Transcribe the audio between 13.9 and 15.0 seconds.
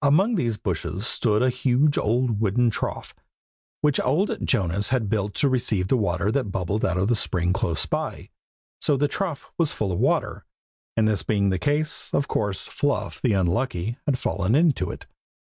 had fallen into